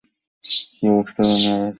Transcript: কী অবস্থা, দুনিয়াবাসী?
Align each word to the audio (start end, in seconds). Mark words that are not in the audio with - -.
কী 0.73 0.85
অবস্থা, 0.91 1.21
দুনিয়াবাসী? 1.23 1.69